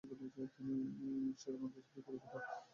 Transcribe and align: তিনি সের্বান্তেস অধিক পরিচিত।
তিনি 0.55 0.75
সের্বান্তেস 1.37 1.85
অধিক 1.89 2.03
পরিচিত। 2.07 2.33